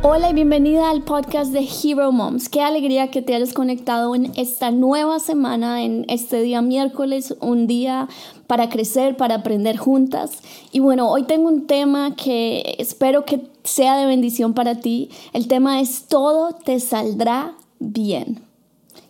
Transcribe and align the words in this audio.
Hola 0.00 0.30
y 0.30 0.32
bienvenida 0.32 0.90
al 0.90 1.02
podcast 1.02 1.52
de 1.52 1.66
Hero 1.66 2.12
Moms. 2.12 2.48
Qué 2.48 2.62
alegría 2.62 3.10
que 3.10 3.20
te 3.20 3.34
hayas 3.34 3.52
conectado 3.52 4.14
en 4.14 4.30
esta 4.36 4.70
nueva 4.70 5.18
semana, 5.18 5.82
en 5.82 6.04
este 6.08 6.40
día 6.40 6.62
miércoles, 6.62 7.34
un 7.40 7.66
día 7.66 8.08
para 8.46 8.68
crecer, 8.68 9.16
para 9.16 9.34
aprender 9.34 9.76
juntas. 9.76 10.40
Y 10.70 10.78
bueno, 10.78 11.10
hoy 11.10 11.24
tengo 11.24 11.48
un 11.48 11.66
tema 11.66 12.14
que 12.14 12.76
espero 12.78 13.24
que 13.24 13.50
sea 13.64 13.96
de 13.96 14.06
bendición 14.06 14.54
para 14.54 14.76
ti. 14.76 15.10
El 15.32 15.48
tema 15.48 15.80
es 15.80 16.06
todo 16.06 16.52
te 16.52 16.78
saldrá 16.78 17.56
bien. 17.80 18.40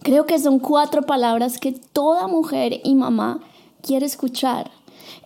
Creo 0.00 0.24
que 0.24 0.38
son 0.38 0.58
cuatro 0.58 1.02
palabras 1.02 1.58
que 1.58 1.72
toda 1.72 2.28
mujer 2.28 2.80
y 2.82 2.94
mamá 2.94 3.40
quiere 3.82 4.06
escuchar. 4.06 4.70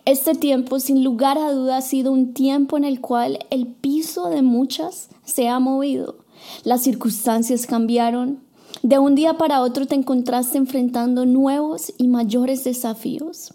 Este 0.05 0.33
tiempo, 0.33 0.79
sin 0.79 1.03
lugar 1.03 1.37
a 1.37 1.51
duda, 1.51 1.77
ha 1.77 1.81
sido 1.81 2.11
un 2.11 2.33
tiempo 2.33 2.77
en 2.77 2.83
el 2.83 3.01
cual 3.01 3.39
el 3.49 3.67
piso 3.67 4.29
de 4.29 4.41
muchas 4.41 5.09
se 5.23 5.47
ha 5.47 5.59
movido. 5.59 6.17
Las 6.63 6.81
circunstancias 6.81 7.65
cambiaron. 7.65 8.39
De 8.81 8.99
un 8.99 9.15
día 9.15 9.37
para 9.37 9.61
otro 9.61 9.85
te 9.85 9.95
encontraste 9.95 10.57
enfrentando 10.57 11.25
nuevos 11.25 11.93
y 11.97 12.07
mayores 12.07 12.63
desafíos. 12.63 13.53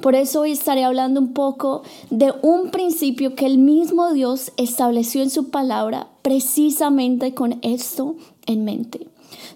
Por 0.00 0.14
eso 0.14 0.40
hoy 0.40 0.52
estaré 0.52 0.84
hablando 0.84 1.20
un 1.20 1.34
poco 1.34 1.82
de 2.08 2.32
un 2.40 2.70
principio 2.70 3.34
que 3.34 3.44
el 3.44 3.58
mismo 3.58 4.12
Dios 4.14 4.52
estableció 4.56 5.22
en 5.22 5.28
su 5.28 5.50
palabra 5.50 6.08
precisamente 6.22 7.34
con 7.34 7.58
esto 7.60 8.16
en 8.46 8.64
mente. 8.64 9.08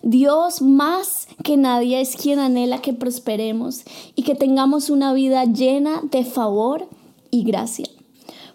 Dios 0.02 0.62
más 0.62 1.28
que 1.42 1.56
nadie 1.56 2.01
es 2.01 2.16
quien 2.16 2.38
anhela 2.38 2.80
que 2.80 2.92
prosperemos 2.92 3.83
y 4.14 4.23
que 4.23 4.34
tengamos 4.34 4.91
una 4.91 5.12
vida 5.12 5.45
llena 5.45 6.02
de 6.10 6.24
favor 6.24 6.88
y 7.30 7.45
gracia. 7.45 7.87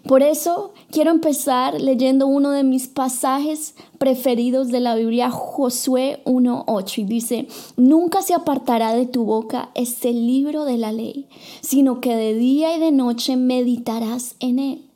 Por 0.06 0.22
eso 0.22 0.72
quiero 0.90 1.10
empezar 1.10 1.78
leyendo 1.78 2.26
uno 2.26 2.50
de 2.50 2.64
mis 2.64 2.88
pasajes 2.88 3.74
preferidos 3.98 4.68
de 4.68 4.80
la 4.80 4.94
Biblia, 4.94 5.30
Josué 5.30 6.22
1.8, 6.24 6.98
y 6.98 7.04
dice, 7.04 7.48
nunca 7.76 8.22
se 8.22 8.32
apartará 8.32 8.94
de 8.94 9.06
tu 9.06 9.24
boca 9.24 9.70
este 9.74 10.12
libro 10.12 10.64
de 10.64 10.78
la 10.78 10.92
ley, 10.92 11.26
sino 11.60 12.00
que 12.00 12.16
de 12.16 12.34
día 12.34 12.74
y 12.74 12.80
de 12.80 12.92
noche 12.92 13.36
meditarás 13.36 14.36
en 14.40 14.58
él 14.58 14.89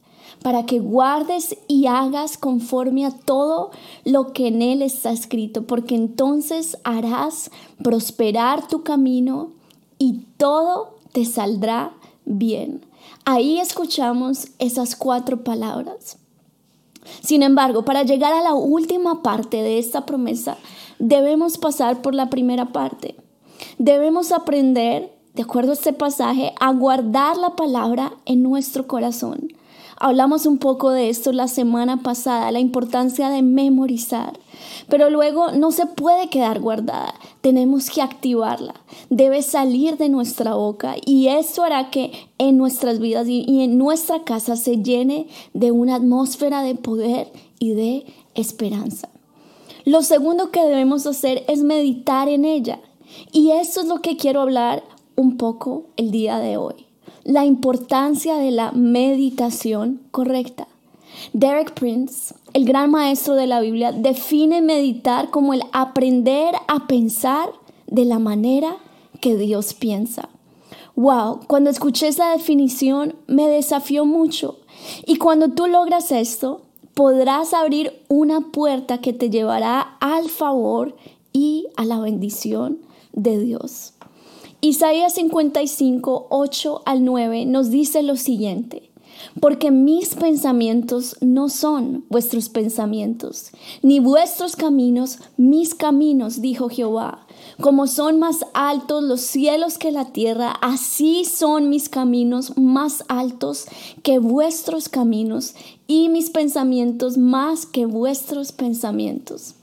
para 0.44 0.66
que 0.66 0.78
guardes 0.78 1.56
y 1.68 1.86
hagas 1.86 2.36
conforme 2.36 3.06
a 3.06 3.10
todo 3.10 3.70
lo 4.04 4.34
que 4.34 4.48
en 4.48 4.60
él 4.60 4.82
está 4.82 5.10
escrito, 5.10 5.62
porque 5.66 5.94
entonces 5.94 6.76
harás 6.84 7.50
prosperar 7.82 8.68
tu 8.68 8.82
camino 8.82 9.52
y 9.98 10.26
todo 10.36 10.96
te 11.12 11.24
saldrá 11.24 11.94
bien. 12.26 12.84
Ahí 13.24 13.58
escuchamos 13.58 14.48
esas 14.58 14.96
cuatro 14.96 15.42
palabras. 15.44 16.18
Sin 17.22 17.42
embargo, 17.42 17.86
para 17.86 18.02
llegar 18.02 18.34
a 18.34 18.42
la 18.42 18.52
última 18.52 19.22
parte 19.22 19.62
de 19.62 19.78
esta 19.78 20.04
promesa, 20.04 20.58
debemos 20.98 21.56
pasar 21.56 22.02
por 22.02 22.14
la 22.14 22.28
primera 22.28 22.70
parte. 22.70 23.14
Debemos 23.78 24.30
aprender, 24.30 25.10
de 25.32 25.42
acuerdo 25.42 25.70
a 25.70 25.74
este 25.74 25.94
pasaje, 25.94 26.52
a 26.60 26.70
guardar 26.74 27.38
la 27.38 27.56
palabra 27.56 28.12
en 28.26 28.42
nuestro 28.42 28.86
corazón 28.86 29.48
Hablamos 29.96 30.44
un 30.46 30.58
poco 30.58 30.90
de 30.90 31.08
esto 31.08 31.32
la 31.32 31.46
semana 31.46 32.02
pasada, 32.02 32.50
la 32.50 32.58
importancia 32.58 33.30
de 33.30 33.42
memorizar, 33.42 34.38
pero 34.88 35.08
luego 35.08 35.52
no 35.52 35.70
se 35.70 35.86
puede 35.86 36.28
quedar 36.28 36.60
guardada, 36.60 37.14
tenemos 37.42 37.90
que 37.90 38.02
activarla, 38.02 38.74
debe 39.08 39.42
salir 39.42 39.96
de 39.96 40.08
nuestra 40.08 40.54
boca 40.54 40.96
y 41.06 41.28
esto 41.28 41.62
hará 41.62 41.90
que 41.90 42.12
en 42.38 42.58
nuestras 42.58 42.98
vidas 42.98 43.28
y 43.28 43.62
en 43.62 43.78
nuestra 43.78 44.24
casa 44.24 44.56
se 44.56 44.82
llene 44.82 45.28
de 45.52 45.70
una 45.70 45.94
atmósfera 45.94 46.62
de 46.62 46.74
poder 46.74 47.30
y 47.60 47.74
de 47.74 48.06
esperanza. 48.34 49.08
Lo 49.84 50.02
segundo 50.02 50.50
que 50.50 50.64
debemos 50.64 51.06
hacer 51.06 51.44
es 51.46 51.62
meditar 51.62 52.28
en 52.28 52.46
ella. 52.46 52.80
Y 53.32 53.50
esto 53.50 53.82
es 53.82 53.86
lo 53.86 54.00
que 54.00 54.16
quiero 54.16 54.40
hablar 54.40 54.82
un 55.14 55.36
poco 55.36 55.84
el 55.96 56.10
día 56.10 56.38
de 56.38 56.56
hoy 56.56 56.83
la 57.24 57.44
importancia 57.44 58.36
de 58.36 58.50
la 58.50 58.72
meditación 58.72 60.00
correcta. 60.10 60.68
Derek 61.32 61.72
Prince, 61.74 62.34
el 62.52 62.64
gran 62.64 62.90
maestro 62.90 63.34
de 63.34 63.46
la 63.46 63.60
Biblia, 63.60 63.92
define 63.92 64.60
meditar 64.60 65.30
como 65.30 65.54
el 65.54 65.62
aprender 65.72 66.54
a 66.68 66.86
pensar 66.86 67.50
de 67.86 68.04
la 68.04 68.18
manera 68.18 68.76
que 69.20 69.36
Dios 69.36 69.74
piensa. 69.74 70.28
Wow, 70.96 71.40
cuando 71.46 71.70
escuché 71.70 72.08
esa 72.08 72.30
definición 72.30 73.16
me 73.26 73.48
desafió 73.48 74.04
mucho. 74.04 74.58
Y 75.06 75.16
cuando 75.16 75.48
tú 75.48 75.66
logras 75.66 76.12
esto, 76.12 76.62
podrás 76.94 77.54
abrir 77.54 77.92
una 78.08 78.52
puerta 78.52 78.98
que 78.98 79.12
te 79.12 79.30
llevará 79.30 79.96
al 80.00 80.28
favor 80.28 80.94
y 81.32 81.66
a 81.76 81.84
la 81.84 81.98
bendición 81.98 82.78
de 83.12 83.38
Dios. 83.38 83.93
Isaías 84.64 85.12
55, 85.12 86.28
8 86.30 86.82
al 86.86 87.04
9 87.04 87.44
nos 87.44 87.68
dice 87.68 88.02
lo 88.02 88.16
siguiente. 88.16 88.90
Porque 89.38 89.70
mis 89.70 90.14
pensamientos 90.14 91.18
no 91.20 91.50
son 91.50 92.06
vuestros 92.08 92.48
pensamientos, 92.48 93.50
ni 93.82 94.00
vuestros 94.00 94.56
caminos 94.56 95.18
mis 95.36 95.74
caminos, 95.74 96.40
dijo 96.40 96.70
Jehová. 96.70 97.26
Como 97.60 97.86
son 97.86 98.18
más 98.18 98.46
altos 98.54 99.04
los 99.04 99.20
cielos 99.20 99.76
que 99.76 99.92
la 99.92 100.12
tierra, 100.12 100.52
así 100.62 101.26
son 101.26 101.68
mis 101.68 101.90
caminos 101.90 102.56
más 102.56 103.04
altos 103.08 103.66
que 104.02 104.18
vuestros 104.18 104.88
caminos, 104.88 105.54
y 105.86 106.08
mis 106.08 106.30
pensamientos 106.30 107.18
más 107.18 107.66
que 107.66 107.84
vuestros 107.84 108.52
pensamientos. 108.52 109.56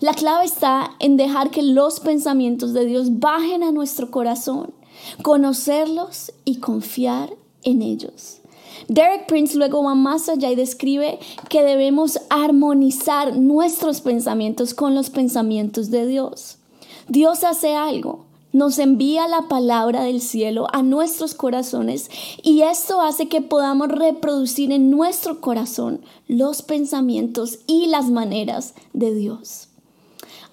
La 0.00 0.14
clave 0.14 0.44
está 0.44 0.92
en 0.98 1.16
dejar 1.16 1.50
que 1.50 1.62
los 1.62 2.00
pensamientos 2.00 2.72
de 2.72 2.86
Dios 2.86 3.18
bajen 3.18 3.62
a 3.62 3.72
nuestro 3.72 4.10
corazón, 4.10 4.74
conocerlos 5.22 6.32
y 6.44 6.56
confiar 6.56 7.34
en 7.62 7.82
ellos. 7.82 8.40
Derek 8.88 9.26
Prince 9.26 9.56
luego 9.56 9.82
va 9.82 9.94
más 9.94 10.28
allá 10.28 10.50
y 10.50 10.56
describe 10.56 11.18
que 11.48 11.62
debemos 11.62 12.20
armonizar 12.28 13.36
nuestros 13.36 14.00
pensamientos 14.00 14.74
con 14.74 14.94
los 14.94 15.10
pensamientos 15.10 15.90
de 15.90 16.06
Dios. 16.06 16.58
Dios 17.08 17.44
hace 17.44 17.74
algo, 17.74 18.26
nos 18.52 18.78
envía 18.78 19.26
la 19.26 19.48
palabra 19.48 20.04
del 20.04 20.20
cielo 20.20 20.66
a 20.72 20.82
nuestros 20.82 21.34
corazones 21.34 22.10
y 22.42 22.62
esto 22.62 23.00
hace 23.00 23.28
que 23.28 23.40
podamos 23.40 23.88
reproducir 23.88 24.70
en 24.70 24.90
nuestro 24.90 25.40
corazón 25.40 26.02
los 26.28 26.62
pensamientos 26.62 27.58
y 27.66 27.86
las 27.86 28.10
maneras 28.10 28.74
de 28.92 29.14
Dios. 29.14 29.73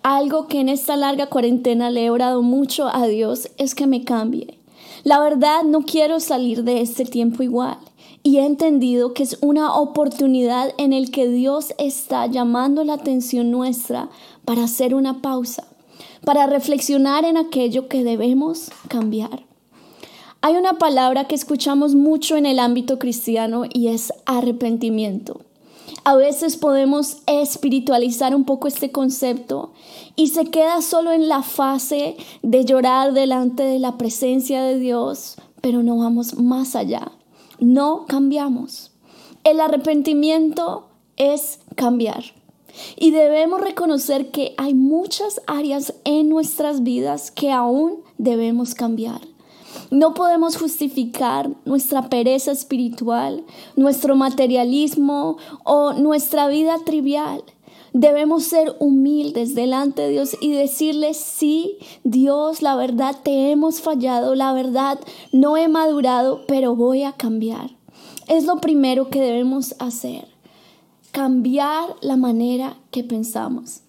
Algo 0.04 0.48
que 0.48 0.60
en 0.60 0.68
esta 0.68 0.96
larga 0.96 1.28
cuarentena 1.28 1.92
le 1.92 2.06
he 2.06 2.10
orado 2.10 2.42
mucho 2.42 2.88
a 2.88 3.06
Dios 3.06 3.50
es 3.58 3.76
que 3.76 3.86
me 3.86 4.04
cambie. 4.04 4.58
La 5.04 5.20
verdad 5.20 5.64
no 5.64 5.82
quiero 5.82 6.20
salir 6.20 6.64
de 6.64 6.82
este 6.82 7.06
tiempo 7.06 7.44
igual 7.44 7.78
y 8.24 8.38
he 8.38 8.46
entendido 8.46 9.14
que 9.14 9.22
es 9.22 9.38
una 9.42 9.76
oportunidad 9.76 10.74
en 10.80 10.94
el 10.94 11.12
que 11.12 11.28
Dios 11.28 11.74
está 11.78 12.26
llamando 12.26 12.84
la 12.84 12.94
atención 12.94 13.52
nuestra 13.52 14.10
para 14.44 14.64
hacer 14.64 14.96
una 14.96 15.22
pausa, 15.22 15.68
para 16.26 16.48
reflexionar 16.48 17.24
en 17.24 17.38
aquello 17.38 17.88
que 17.88 18.04
debemos 18.04 18.72
cambiar. 18.88 19.44
Hay 20.42 20.56
una 20.56 20.80
palabra 20.80 21.26
que 21.26 21.36
escuchamos 21.36 21.94
mucho 21.94 22.38
en 22.38 22.48
el 22.48 22.58
ámbito 22.58 22.98
cristiano 22.98 23.66
y 23.72 23.90
es 23.90 24.12
arrepentimiento. 24.26 25.42
A 26.04 26.16
veces 26.16 26.58
podemos 26.58 27.18
espiritualizar 27.28 28.34
un 28.34 28.44
poco 28.44 28.68
este 28.68 28.92
concepto 28.92 29.72
y 30.16 30.30
se 30.30 30.46
queda 30.46 30.82
solo 30.82 31.12
en 31.12 31.28
la 31.28 31.44
fase 31.44 32.18
de 32.42 32.66
llorar 32.66 33.14
delante 33.14 33.62
de 33.62 33.78
la 33.78 33.98
presencia 33.98 34.64
de 34.64 34.80
Dios, 34.80 35.36
pero 35.62 35.84
no 35.84 35.98
vamos 35.98 36.40
más 36.40 36.76
allá. 36.76 37.12
No 37.60 38.06
cambiamos. 38.08 38.92
El 39.44 39.60
arrepentimiento 39.60 40.88
es 41.18 41.60
cambiar. 41.76 42.24
Y 42.98 43.12
debemos 43.12 43.62
reconocer 43.62 44.32
que 44.32 44.56
hay 44.58 44.74
muchas 44.74 45.42
áreas 45.46 45.94
en 46.04 46.30
nuestras 46.30 46.82
vidas 46.82 47.30
que 47.30 47.52
aún 47.52 48.02
debemos 48.18 48.74
cambiar. 48.74 49.22
No 49.92 50.14
podemos 50.14 50.56
justificar 50.56 51.52
nuestra 51.66 52.08
pereza 52.08 52.54
espiritual, 52.54 53.44
nuestro 53.76 54.16
materialismo 54.16 55.38
o 55.66 55.92
nuestra 55.92 56.48
vida 56.48 56.78
trivial. 56.86 57.44
Debemos 57.92 58.46
ser 58.46 58.74
humildes 58.80 59.54
delante 59.54 60.04
de 60.04 60.12
Dios 60.12 60.38
y 60.40 60.54
decirle, 60.54 61.14
sí, 61.14 61.78
Dios, 62.06 62.62
la 62.62 62.78
verdad 62.78 63.18
te 63.22 63.52
hemos 63.52 63.82
fallado, 63.82 64.34
la 64.34 64.54
verdad 64.54 64.98
no 65.34 65.58
he 65.58 65.68
madurado, 65.68 66.46
pero 66.48 66.74
voy 66.74 67.04
a 67.04 67.12
cambiar. 67.12 67.72
Es 68.30 68.46
lo 68.46 68.62
primero 68.62 69.10
que 69.10 69.20
debemos 69.20 69.76
hacer, 69.80 70.26
cambiar 71.12 71.98
la 72.00 72.16
manera 72.16 72.78
que 72.92 73.04
pensamos. 73.04 73.82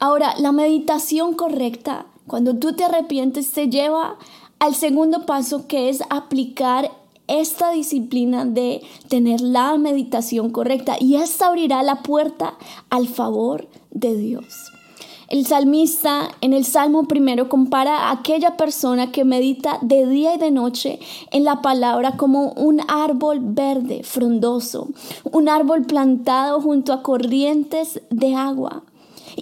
Ahora, 0.00 0.34
la 0.40 0.50
meditación 0.50 1.34
correcta, 1.34 2.06
cuando 2.26 2.56
tú 2.56 2.72
te 2.72 2.82
arrepientes, 2.82 3.52
te 3.52 3.68
lleva 3.68 4.18
al 4.62 4.76
segundo 4.76 5.26
paso 5.26 5.66
que 5.66 5.88
es 5.88 6.04
aplicar 6.08 6.92
esta 7.26 7.72
disciplina 7.72 8.44
de 8.44 8.80
tener 9.08 9.40
la 9.40 9.76
meditación 9.76 10.50
correcta 10.50 10.94
y 11.00 11.16
esta 11.16 11.48
abrirá 11.48 11.82
la 11.82 12.04
puerta 12.04 12.54
al 12.88 13.08
favor 13.08 13.66
de 13.90 14.16
Dios. 14.16 14.70
El 15.26 15.46
salmista 15.46 16.28
en 16.42 16.52
el 16.52 16.64
Salmo 16.64 17.08
primero 17.08 17.48
compara 17.48 18.06
a 18.06 18.12
aquella 18.12 18.56
persona 18.56 19.10
que 19.10 19.24
medita 19.24 19.80
de 19.82 20.06
día 20.06 20.36
y 20.36 20.38
de 20.38 20.52
noche 20.52 21.00
en 21.32 21.42
la 21.42 21.60
palabra 21.60 22.16
como 22.16 22.52
un 22.52 22.82
árbol 22.86 23.40
verde, 23.42 24.04
frondoso, 24.04 24.90
un 25.32 25.48
árbol 25.48 25.86
plantado 25.86 26.60
junto 26.60 26.92
a 26.92 27.02
corrientes 27.02 28.00
de 28.10 28.36
agua. 28.36 28.84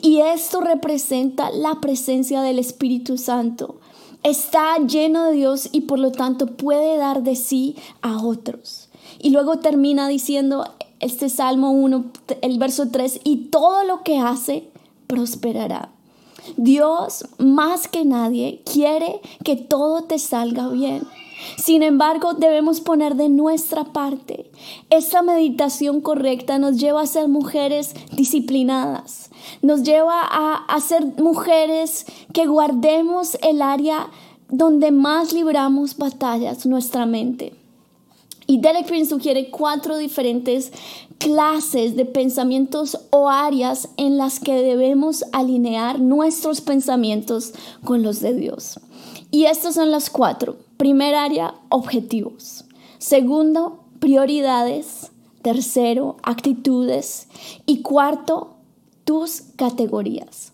Y 0.00 0.20
esto 0.20 0.62
representa 0.62 1.50
la 1.50 1.78
presencia 1.82 2.40
del 2.40 2.58
Espíritu 2.58 3.18
Santo. 3.18 3.80
Está 4.22 4.76
lleno 4.78 5.24
de 5.24 5.32
Dios 5.32 5.68
y 5.72 5.82
por 5.82 5.98
lo 5.98 6.12
tanto 6.12 6.46
puede 6.46 6.96
dar 6.98 7.22
de 7.22 7.36
sí 7.36 7.76
a 8.02 8.22
otros. 8.24 8.88
Y 9.18 9.30
luego 9.30 9.58
termina 9.58 10.08
diciendo 10.08 10.64
este 11.00 11.28
Salmo 11.30 11.70
1, 11.72 12.04
el 12.42 12.58
verso 12.58 12.90
3, 12.90 13.20
y 13.24 13.48
todo 13.48 13.84
lo 13.84 14.02
que 14.02 14.18
hace 14.18 14.68
prosperará. 15.06 15.90
Dios, 16.56 17.26
más 17.38 17.88
que 17.88 18.04
nadie, 18.04 18.62
quiere 18.70 19.20
que 19.44 19.56
todo 19.56 20.02
te 20.02 20.18
salga 20.18 20.68
bien. 20.68 21.06
Sin 21.56 21.82
embargo, 21.82 22.34
debemos 22.34 22.80
poner 22.80 23.16
de 23.16 23.28
nuestra 23.28 23.84
parte. 23.84 24.50
Esta 24.90 25.22
meditación 25.22 26.00
correcta 26.00 26.58
nos 26.58 26.78
lleva 26.78 27.02
a 27.02 27.06
ser 27.06 27.28
mujeres 27.28 27.94
disciplinadas, 28.12 29.30
nos 29.62 29.82
lleva 29.82 30.20
a, 30.22 30.64
a 30.64 30.80
ser 30.80 31.04
mujeres 31.18 32.06
que 32.32 32.46
guardemos 32.46 33.38
el 33.42 33.62
área 33.62 34.08
donde 34.48 34.90
más 34.90 35.32
libramos 35.32 35.96
batallas, 35.96 36.66
nuestra 36.66 37.06
mente. 37.06 37.54
Y 38.46 38.58
Derek 38.58 38.88
Prince 38.88 39.10
sugiere 39.10 39.48
cuatro 39.48 39.96
diferentes 39.96 40.72
clases 41.18 41.94
de 41.94 42.04
pensamientos 42.04 42.98
o 43.10 43.28
áreas 43.28 43.90
en 43.96 44.18
las 44.18 44.40
que 44.40 44.54
debemos 44.54 45.24
alinear 45.32 46.00
nuestros 46.00 46.60
pensamientos 46.60 47.52
con 47.84 48.02
los 48.02 48.20
de 48.20 48.34
Dios. 48.34 48.80
Y 49.30 49.44
estas 49.44 49.74
son 49.74 49.92
las 49.92 50.10
cuatro. 50.10 50.56
Primer 50.80 51.14
área, 51.14 51.56
objetivos. 51.68 52.64
Segundo, 52.96 53.84
prioridades. 53.98 55.10
Tercero, 55.42 56.16
actitudes. 56.22 57.28
Y 57.66 57.82
cuarto, 57.82 58.54
tus 59.04 59.42
categorías. 59.56 60.52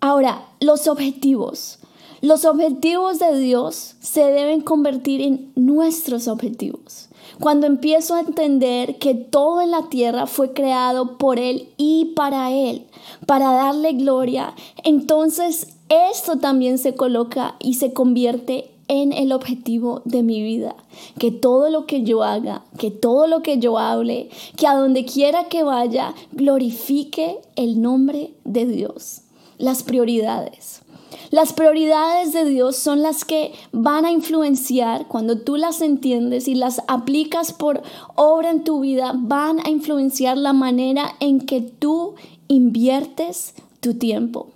Ahora, 0.00 0.44
los 0.60 0.86
objetivos. 0.86 1.78
Los 2.20 2.44
objetivos 2.44 3.18
de 3.18 3.38
Dios 3.38 3.96
se 4.00 4.22
deben 4.22 4.60
convertir 4.60 5.22
en 5.22 5.50
nuestros 5.54 6.28
objetivos. 6.28 7.08
Cuando 7.40 7.66
empiezo 7.66 8.16
a 8.16 8.20
entender 8.20 8.98
que 8.98 9.14
todo 9.14 9.62
en 9.62 9.70
la 9.70 9.88
tierra 9.88 10.26
fue 10.26 10.52
creado 10.52 11.16
por 11.16 11.38
Él 11.38 11.70
y 11.78 12.12
para 12.14 12.50
Él, 12.52 12.86
para 13.24 13.52
darle 13.52 13.94
gloria, 13.94 14.54
entonces 14.84 15.68
esto 15.88 16.36
también 16.36 16.76
se 16.76 16.94
coloca 16.94 17.56
y 17.60 17.74
se 17.74 17.94
convierte 17.94 18.75
en 18.88 19.12
el 19.12 19.32
objetivo 19.32 20.02
de 20.04 20.22
mi 20.22 20.42
vida. 20.42 20.76
Que 21.18 21.30
todo 21.30 21.70
lo 21.70 21.86
que 21.86 22.02
yo 22.02 22.22
haga, 22.22 22.64
que 22.78 22.90
todo 22.90 23.26
lo 23.26 23.42
que 23.42 23.58
yo 23.58 23.78
hable, 23.78 24.28
que 24.56 24.66
a 24.66 24.76
donde 24.76 25.04
quiera 25.04 25.44
que 25.44 25.62
vaya, 25.62 26.14
glorifique 26.32 27.38
el 27.56 27.80
nombre 27.80 28.34
de 28.44 28.66
Dios. 28.66 29.22
Las 29.58 29.82
prioridades. 29.82 30.82
Las 31.30 31.52
prioridades 31.52 32.32
de 32.32 32.44
Dios 32.44 32.76
son 32.76 33.02
las 33.02 33.24
que 33.24 33.52
van 33.72 34.04
a 34.04 34.12
influenciar, 34.12 35.08
cuando 35.08 35.38
tú 35.38 35.56
las 35.56 35.80
entiendes 35.80 36.46
y 36.46 36.54
las 36.54 36.82
aplicas 36.88 37.52
por 37.52 37.82
obra 38.14 38.50
en 38.50 38.64
tu 38.64 38.80
vida, 38.80 39.12
van 39.14 39.58
a 39.64 39.70
influenciar 39.70 40.36
la 40.36 40.52
manera 40.52 41.14
en 41.20 41.40
que 41.40 41.60
tú 41.60 42.14
inviertes 42.48 43.54
tu 43.80 43.94
tiempo, 43.94 44.50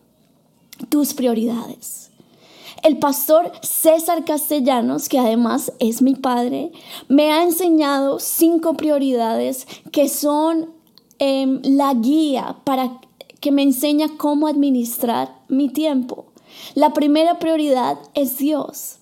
tus 0.88 1.14
prioridades. 1.14 2.09
El 2.82 2.98
pastor 2.98 3.52
César 3.60 4.24
Castellanos, 4.24 5.08
que 5.08 5.18
además 5.18 5.72
es 5.80 6.00
mi 6.00 6.14
padre, 6.14 6.72
me 7.08 7.30
ha 7.30 7.42
enseñado 7.42 8.18
cinco 8.18 8.74
prioridades 8.74 9.66
que 9.92 10.08
son 10.08 10.70
em, 11.18 11.60
la 11.62 11.92
guía 11.92 12.56
para 12.64 13.00
que 13.40 13.52
me 13.52 13.62
enseña 13.62 14.16
cómo 14.16 14.46
administrar 14.46 15.34
mi 15.48 15.68
tiempo. 15.68 16.26
La 16.74 16.92
primera 16.94 17.38
prioridad 17.38 17.98
es 18.14 18.38
Dios. 18.38 18.96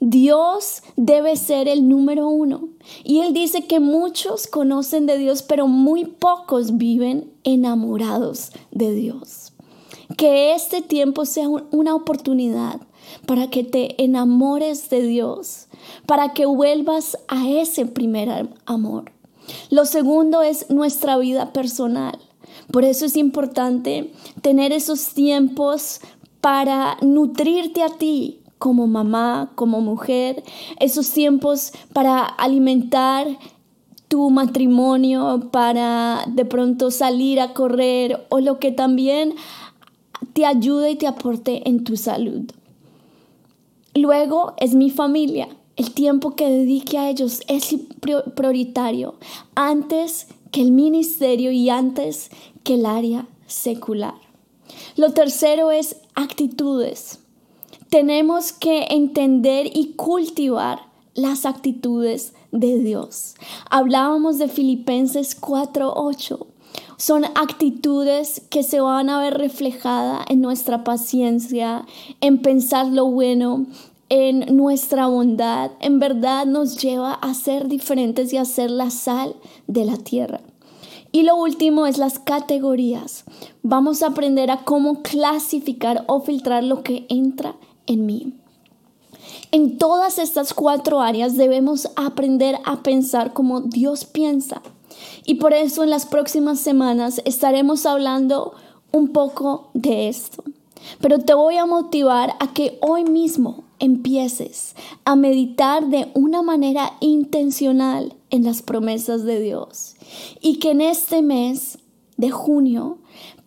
Dios 0.00 0.82
debe 0.96 1.36
ser 1.36 1.68
el 1.68 1.88
número 1.88 2.28
uno. 2.28 2.68
Y 3.04 3.20
Él 3.20 3.32
dice 3.32 3.66
que 3.66 3.80
muchos 3.80 4.46
conocen 4.46 5.06
de 5.06 5.16
Dios, 5.16 5.42
pero 5.42 5.66
muy 5.66 6.04
pocos 6.04 6.76
viven 6.76 7.32
enamorados 7.44 8.50
de 8.70 8.94
Dios. 8.94 9.52
Que 10.16 10.54
este 10.54 10.82
tiempo 10.82 11.24
sea 11.24 11.48
una 11.48 11.94
oportunidad 11.94 12.80
para 13.26 13.48
que 13.50 13.64
te 13.64 14.02
enamores 14.02 14.90
de 14.90 15.02
Dios, 15.02 15.66
para 16.06 16.32
que 16.32 16.46
vuelvas 16.46 17.16
a 17.28 17.48
ese 17.48 17.86
primer 17.86 18.48
amor. 18.66 19.12
Lo 19.70 19.84
segundo 19.84 20.42
es 20.42 20.70
nuestra 20.70 21.16
vida 21.18 21.52
personal. 21.52 22.18
Por 22.70 22.84
eso 22.84 23.06
es 23.06 23.16
importante 23.16 24.12
tener 24.40 24.72
esos 24.72 25.14
tiempos 25.14 26.00
para 26.40 26.96
nutrirte 27.02 27.82
a 27.82 27.88
ti 27.88 28.40
como 28.58 28.86
mamá, 28.86 29.50
como 29.54 29.80
mujer, 29.80 30.42
esos 30.80 31.10
tiempos 31.10 31.72
para 31.92 32.24
alimentar 32.24 33.26
tu 34.08 34.30
matrimonio, 34.30 35.48
para 35.50 36.24
de 36.28 36.44
pronto 36.44 36.90
salir 36.90 37.40
a 37.40 37.52
correr 37.52 38.26
o 38.30 38.40
lo 38.40 38.58
que 38.58 38.72
también 38.72 39.34
te 40.32 40.46
ayude 40.46 40.92
y 40.92 40.96
te 40.96 41.06
aporte 41.06 41.68
en 41.68 41.84
tu 41.84 41.96
salud. 41.96 42.50
Luego 43.94 44.54
es 44.58 44.74
mi 44.74 44.90
familia. 44.90 45.48
El 45.76 45.92
tiempo 45.92 46.36
que 46.36 46.48
dedique 46.48 46.98
a 46.98 47.08
ellos 47.08 47.40
es 47.48 47.74
prioritario 48.34 49.14
antes 49.54 50.28
que 50.52 50.60
el 50.62 50.72
ministerio 50.72 51.50
y 51.50 51.68
antes 51.68 52.30
que 52.62 52.74
el 52.74 52.86
área 52.86 53.26
secular. 53.46 54.14
Lo 54.96 55.12
tercero 55.12 55.70
es 55.70 55.96
actitudes. 56.14 57.20
Tenemos 57.88 58.52
que 58.52 58.86
entender 58.90 59.70
y 59.72 59.94
cultivar 59.94 60.80
las 61.14 61.46
actitudes 61.46 62.34
de 62.50 62.78
Dios. 62.78 63.34
Hablábamos 63.70 64.38
de 64.38 64.48
Filipenses 64.48 65.34
4:8. 65.40 66.46
Son 66.96 67.24
actitudes 67.24 68.42
que 68.50 68.62
se 68.62 68.80
van 68.80 69.10
a 69.10 69.20
ver 69.20 69.34
reflejadas 69.34 70.24
en 70.28 70.40
nuestra 70.40 70.84
paciencia, 70.84 71.86
en 72.20 72.42
pensar 72.42 72.86
lo 72.86 73.06
bueno, 73.06 73.66
en 74.08 74.56
nuestra 74.56 75.06
bondad. 75.06 75.72
En 75.80 75.98
verdad 75.98 76.46
nos 76.46 76.76
lleva 76.78 77.14
a 77.14 77.34
ser 77.34 77.68
diferentes 77.68 78.32
y 78.32 78.36
a 78.36 78.44
ser 78.44 78.70
la 78.70 78.90
sal 78.90 79.36
de 79.66 79.84
la 79.84 79.96
tierra. 79.96 80.40
Y 81.12 81.22
lo 81.22 81.36
último 81.36 81.86
es 81.86 81.98
las 81.98 82.18
categorías. 82.18 83.24
Vamos 83.62 84.02
a 84.02 84.08
aprender 84.08 84.50
a 84.50 84.64
cómo 84.64 85.02
clasificar 85.02 86.04
o 86.08 86.20
filtrar 86.20 86.64
lo 86.64 86.82
que 86.82 87.06
entra 87.08 87.54
en 87.86 88.04
mí. 88.04 88.34
En 89.52 89.78
todas 89.78 90.18
estas 90.18 90.52
cuatro 90.54 91.00
áreas 91.00 91.36
debemos 91.36 91.88
aprender 91.96 92.56
a 92.64 92.82
pensar 92.82 93.32
como 93.32 93.60
Dios 93.60 94.04
piensa. 94.04 94.62
Y 95.24 95.36
por 95.36 95.52
eso 95.52 95.82
en 95.82 95.90
las 95.90 96.06
próximas 96.06 96.58
semanas 96.58 97.22
estaremos 97.24 97.86
hablando 97.86 98.54
un 98.92 99.08
poco 99.08 99.70
de 99.74 100.08
esto. 100.08 100.42
Pero 101.00 101.18
te 101.18 101.34
voy 101.34 101.56
a 101.56 101.66
motivar 101.66 102.34
a 102.40 102.52
que 102.52 102.78
hoy 102.80 103.04
mismo 103.04 103.63
empieces 103.84 104.74
a 105.04 105.16
meditar 105.16 105.88
de 105.88 106.10
una 106.14 106.42
manera 106.42 106.92
intencional 107.00 108.14
en 108.30 108.44
las 108.44 108.62
promesas 108.62 109.24
de 109.24 109.40
Dios 109.40 109.96
y 110.40 110.58
que 110.58 110.72
en 110.72 110.80
este 110.80 111.22
mes 111.22 111.78
de 112.16 112.30
junio 112.30 112.98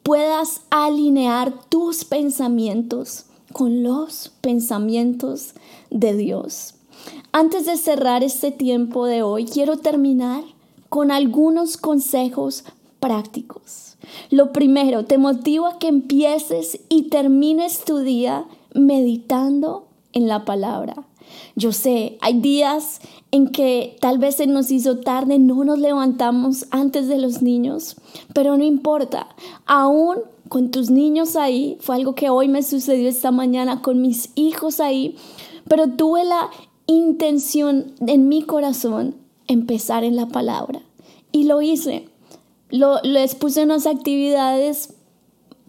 puedas 0.04 0.62
alinear 0.70 1.54
tus 1.70 2.06
pensamientos 2.06 3.26
con 3.54 3.84
los 3.84 4.32
pensamientos 4.42 5.54
de 5.90 6.16
Dios. 6.16 6.76
Antes 7.32 7.66
de 7.66 7.78
cerrar 7.78 8.24
este 8.24 8.52
tiempo 8.52 9.06
de 9.06 9.22
hoy, 9.22 9.46
quiero 9.46 9.78
terminar 9.78 10.44
con 10.90 11.12
algunos 11.12 11.78
consejos 11.78 12.64
prácticos. 13.00 13.98
Lo 14.30 14.54
primero, 14.54 15.06
te 15.06 15.18
motivo 15.18 15.68
a 15.68 15.80
que 15.80 15.88
empieces 15.88 16.80
y 16.90 17.10
termines 17.10 17.84
tu 17.84 18.00
día 18.00 18.46
meditando 18.74 19.87
en 20.18 20.28
la 20.28 20.46
palabra. 20.46 20.96
Yo 21.56 21.72
sé, 21.72 22.18
hay 22.22 22.40
días 22.40 23.02
en 23.32 23.50
que 23.50 23.98
tal 24.02 24.18
vez 24.18 24.36
se 24.36 24.48
nos 24.48 24.72
hizo 24.72 24.98
tarde, 25.00 25.40
no 25.40 25.64
nos 25.64 25.80
levantamos 25.80 26.66
antes 26.72 27.08
de 27.08 27.18
los 27.18 27.42
niños, 27.42 27.98
pero 28.34 28.58
no 28.58 28.64
importa, 28.64 29.28
aún 29.66 30.18
con 30.50 30.72
tus 30.72 30.90
niños 30.90 31.36
ahí, 31.36 31.78
fue 31.80 31.96
algo 31.96 32.16
que 32.16 32.30
hoy 32.30 32.48
me 32.48 32.64
sucedió 32.64 33.08
esta 33.10 33.32
mañana 33.32 33.82
con 33.82 34.02
mis 34.02 34.32
hijos 34.36 34.80
ahí, 34.80 35.16
pero 35.68 35.90
tuve 35.90 36.24
la 36.24 36.50
intención 36.88 37.94
en 38.06 38.30
mi 38.30 38.42
corazón 38.42 39.16
empezar 39.48 40.04
en 40.04 40.16
la 40.16 40.28
palabra. 40.28 40.82
Y 41.32 41.44
lo 41.44 41.62
hice. 41.62 42.08
Lo, 42.70 43.02
les 43.04 43.36
puse 43.36 43.64
unas 43.64 43.86
actividades 43.86 44.96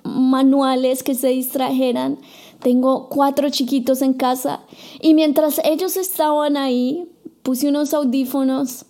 manuales 0.04 1.02
que 1.02 1.14
se 1.14 1.28
distrajeran. 1.28 2.18
Tengo 2.60 3.08
cuatro 3.08 3.50
chiquitos 3.50 4.02
en 4.02 4.14
casa 4.14 4.60
y 5.00 5.14
mientras 5.14 5.60
ellos 5.64 5.96
estaban 5.96 6.56
ahí, 6.56 7.08
puse 7.42 7.68
unos 7.68 7.94
audífonos, 7.94 8.84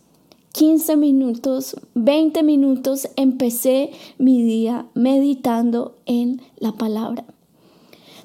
15 0.53 0.97
minutos, 0.97 1.77
20 1.95 2.43
minutos, 2.43 3.09
empecé 3.17 3.93
mi 4.17 4.43
día 4.43 4.87
meditando 4.95 5.97
en 6.07 6.41
la 6.59 6.73
palabra. 6.73 7.25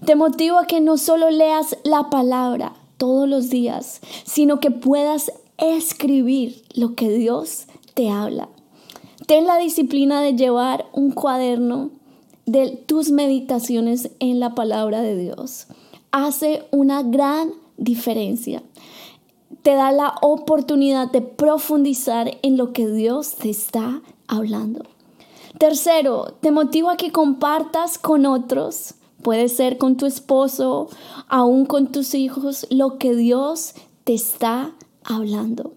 Te 0.06 0.16
motivo 0.16 0.58
a 0.58 0.66
que 0.66 0.82
no 0.82 0.98
solo 0.98 1.30
leas 1.30 1.78
la 1.84 2.10
palabra 2.10 2.74
todos 2.98 3.28
los 3.28 3.50
días, 3.50 4.02
sino 4.24 4.60
que 4.60 4.72
puedas 4.72 5.32
escribir 5.58 6.64
lo 6.74 6.96
que 6.96 7.10
Dios 7.10 7.68
te 7.94 8.10
habla. 8.10 8.50
Ten 9.28 9.46
la 9.46 9.58
disciplina 9.58 10.22
de 10.22 10.36
llevar 10.36 10.88
un 10.94 11.12
cuaderno 11.12 11.92
de 12.46 12.72
tus 12.86 13.12
meditaciones 13.12 14.12
en 14.20 14.40
la 14.40 14.56
palabra 14.56 15.02
de 15.02 15.18
Dios. 15.18 15.68
Hace 16.12 16.66
una 16.72 17.04
gran 17.04 17.52
diferencia. 17.78 18.64
Te 19.62 19.76
da 19.76 19.92
la 19.92 20.16
oportunidad 20.22 21.12
de 21.12 21.22
profundizar 21.22 22.38
en 22.42 22.58
lo 22.58 22.74
que 22.74 22.88
Dios 22.88 23.36
te 23.36 23.50
está 23.50 24.02
hablando. 24.28 24.84
Tercero, 25.58 26.36
te 26.42 26.52
motivo 26.52 26.90
a 26.90 26.98
que 26.98 27.12
compartas 27.12 27.98
con 27.98 28.26
otros, 28.26 28.96
puede 29.22 29.48
ser 29.48 29.78
con 29.78 29.96
tu 29.96 30.06
esposo, 30.06 30.90
aún 31.28 31.66
con 31.66 31.92
tus 31.92 32.16
hijos, 32.16 32.68
lo 32.70 32.98
que 32.98 33.16
Dios 33.16 33.74
te 34.04 34.14
está 34.14 34.72
hablando. 35.04 35.74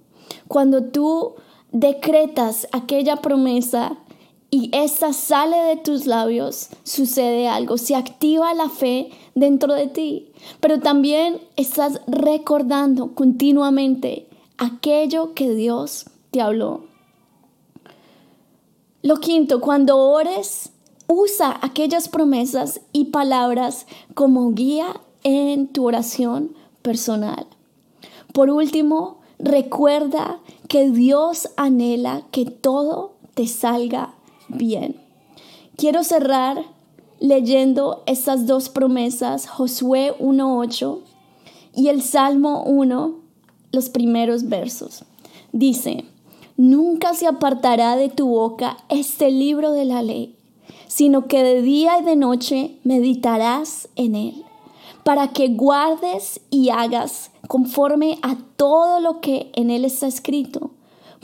Cuando 0.48 0.84
tú 0.84 1.34
decretas 1.72 2.66
aquella 2.72 3.16
promesa 3.16 3.98
y 4.50 4.70
esta 4.72 5.12
sale 5.12 5.56
de 5.56 5.76
tus 5.76 6.06
labios, 6.06 6.68
sucede 6.84 7.48
algo, 7.48 7.78
se 7.78 7.96
activa 7.96 8.54
la 8.54 8.68
fe 8.68 9.10
dentro 9.34 9.74
de 9.74 9.88
ti, 9.88 10.32
pero 10.60 10.80
también 10.80 11.40
estás 11.56 12.00
recordando 12.06 13.14
continuamente 13.14 14.28
aquello 14.56 15.34
que 15.34 15.54
Dios 15.54 16.06
te 16.30 16.40
habló. 16.40 16.84
Lo 19.02 19.16
quinto, 19.16 19.60
cuando 19.60 19.98
ores, 19.98 20.70
usa 21.06 21.58
aquellas 21.62 22.08
promesas 22.08 22.80
y 22.92 23.06
palabras 23.06 23.86
como 24.14 24.52
guía 24.52 25.00
en 25.22 25.68
tu 25.68 25.86
oración 25.86 26.54
personal. 26.82 27.46
Por 28.32 28.50
último, 28.50 29.18
recuerda 29.38 30.40
que 30.68 30.90
Dios 30.90 31.48
anhela 31.56 32.22
que 32.30 32.46
todo 32.46 33.14
te 33.34 33.46
salga 33.46 34.15
bien. 34.48 34.96
Quiero 35.76 36.04
cerrar 36.04 36.64
leyendo 37.20 38.02
estas 38.06 38.46
dos 38.46 38.68
promesas, 38.68 39.48
Josué 39.48 40.14
1.8 40.18 41.00
y 41.74 41.88
el 41.88 42.02
Salmo 42.02 42.62
1, 42.64 43.14
los 43.72 43.88
primeros 43.88 44.48
versos. 44.48 45.04
Dice, 45.52 46.04
nunca 46.56 47.14
se 47.14 47.26
apartará 47.26 47.96
de 47.96 48.08
tu 48.08 48.28
boca 48.28 48.76
este 48.88 49.30
libro 49.30 49.72
de 49.72 49.84
la 49.84 50.02
ley, 50.02 50.36
sino 50.86 51.26
que 51.26 51.42
de 51.42 51.62
día 51.62 51.98
y 51.98 52.04
de 52.04 52.16
noche 52.16 52.78
meditarás 52.84 53.88
en 53.96 54.14
él, 54.14 54.44
para 55.04 55.28
que 55.28 55.48
guardes 55.48 56.40
y 56.50 56.70
hagas 56.70 57.30
conforme 57.48 58.18
a 58.22 58.36
todo 58.56 59.00
lo 59.00 59.20
que 59.20 59.50
en 59.54 59.70
él 59.70 59.84
está 59.84 60.06
escrito, 60.06 60.70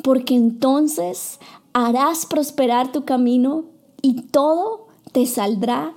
porque 0.03 0.35
entonces 0.35 1.39
harás 1.73 2.27
prosperar 2.27 2.93
tu 2.93 3.05
camino 3.05 3.65
y 4.03 4.23
todo 4.23 4.87
te 5.13 5.27
saldrá 5.27 5.95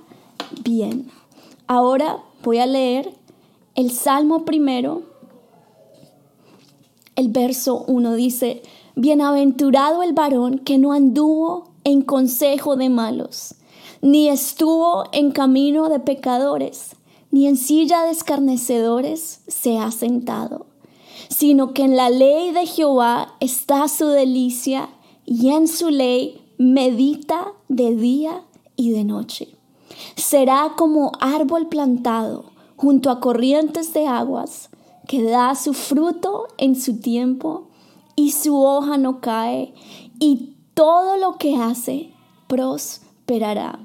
bien. 0.62 1.10
Ahora 1.66 2.22
voy 2.42 2.58
a 2.58 2.66
leer 2.66 3.12
el 3.74 3.90
Salmo 3.90 4.44
primero. 4.44 5.02
El 7.14 7.28
verso 7.28 7.84
1 7.86 8.14
dice, 8.14 8.62
Bienaventurado 8.94 10.02
el 10.02 10.12
varón 10.12 10.58
que 10.58 10.78
no 10.78 10.92
anduvo 10.92 11.70
en 11.84 12.02
consejo 12.02 12.76
de 12.76 12.88
malos, 12.88 13.54
ni 14.00 14.28
estuvo 14.28 15.04
en 15.12 15.30
camino 15.30 15.88
de 15.88 16.00
pecadores, 16.00 16.96
ni 17.30 17.46
en 17.46 17.56
silla 17.56 18.02
de 18.02 18.10
escarnecedores 18.10 19.42
se 19.46 19.78
ha 19.78 19.90
sentado, 19.90 20.66
sino 21.28 21.74
que 21.74 21.82
en 21.82 21.96
la 21.96 22.08
ley 22.08 22.52
de 22.52 22.66
Jehová 22.66 23.34
está 23.40 23.88
su 23.88 24.06
delicia 24.06 24.88
y 25.26 25.50
en 25.50 25.68
su 25.68 25.90
ley 25.90 26.40
medita 26.56 27.52
de 27.68 27.94
día 27.94 28.42
y 28.76 28.90
de 28.90 29.04
noche. 29.04 29.48
Será 30.14 30.72
como 30.76 31.12
árbol 31.20 31.68
plantado 31.68 32.46
junto 32.76 33.10
a 33.10 33.20
corrientes 33.20 33.92
de 33.92 34.06
aguas, 34.06 34.70
que 35.08 35.22
da 35.22 35.54
su 35.54 35.74
fruto 35.74 36.48
en 36.58 36.74
su 36.80 37.00
tiempo 37.00 37.68
y 38.14 38.32
su 38.32 38.62
hoja 38.62 38.96
no 38.96 39.20
cae, 39.20 39.74
y 40.18 40.54
todo 40.74 41.16
lo 41.16 41.36
que 41.36 41.56
hace 41.56 42.12
prosperará. 42.46 43.78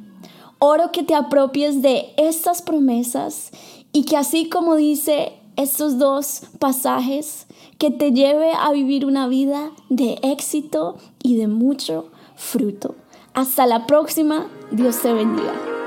Oro 0.60 0.92
que 0.92 1.04
te 1.04 1.16
apropies 1.16 1.82
de 1.82 2.14
estas 2.18 2.62
promesas 2.62 3.52
y 3.92 4.04
que 4.04 4.18
así 4.18 4.48
como 4.48 4.76
dice 4.76 5.34
estos 5.62 5.98
dos 5.98 6.44
pasajes, 6.60 7.48
que 7.78 7.92
te 7.92 8.12
lleve 8.12 8.52
a 8.54 8.72
vivir 8.72 9.06
una 9.06 9.28
vida 9.28 9.72
de 9.90 10.20
éxito 10.22 10.98
y 11.24 11.38
de 11.38 11.48
mucho 11.48 12.10
fruto. 12.36 12.96
Hasta 13.34 13.66
la 13.66 13.88
próxima. 13.88 14.48
Dios 14.72 15.02
te 15.02 15.14
bendiga. 15.14 15.81